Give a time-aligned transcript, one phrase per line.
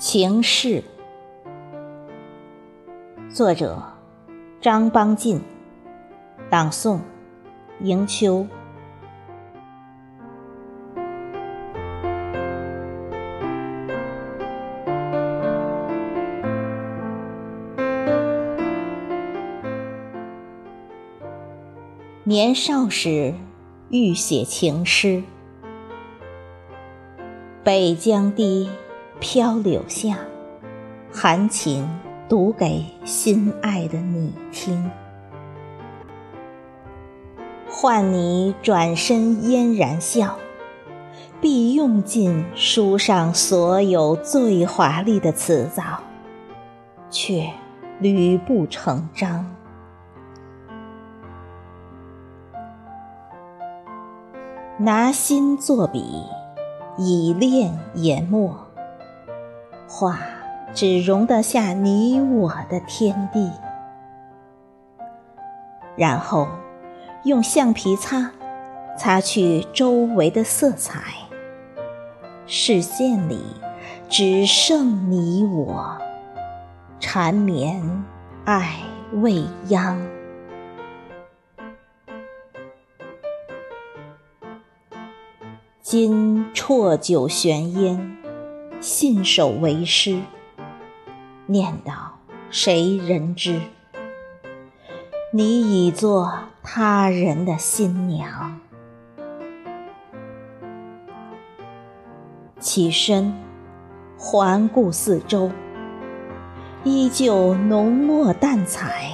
[0.00, 0.82] 情事，
[3.28, 3.82] 作者
[4.58, 5.42] 张邦进，
[6.48, 7.00] 朗诵
[7.80, 8.46] 迎秋。
[22.24, 23.34] 年少时
[23.90, 25.22] 欲写情诗，
[27.62, 28.70] 北江堤。
[29.20, 30.16] 飘柳下，
[31.12, 31.86] 含情
[32.26, 34.90] 读给心爱的你听。
[37.68, 40.36] 换你转身嫣然笑，
[41.38, 46.00] 必用尽书上所有最华丽的辞藻，
[47.10, 47.50] 却
[48.00, 49.54] 屡不成章。
[54.78, 56.24] 拿心作笔，
[56.96, 58.69] 以练研墨。
[59.92, 60.20] 画
[60.72, 63.50] 只容得下你我的天地，
[65.96, 66.46] 然后
[67.24, 68.30] 用橡皮擦
[68.96, 71.00] 擦去周围的色彩，
[72.46, 73.42] 视线里
[74.08, 75.98] 只剩你我，
[77.00, 78.04] 缠绵
[78.44, 78.76] 爱
[79.14, 80.00] 未央。
[85.82, 88.19] 今啜酒悬烟。
[88.80, 90.22] 信手为诗，
[91.44, 91.92] 念叨
[92.50, 93.60] 谁人知？
[95.34, 98.58] 你已做他人的新娘。
[102.58, 103.34] 起身，
[104.18, 105.50] 环顾四周，
[106.82, 109.10] 依旧浓墨淡彩，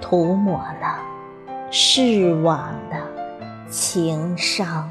[0.00, 0.98] 涂抹了
[1.70, 2.96] 逝往的
[3.68, 4.88] 情伤。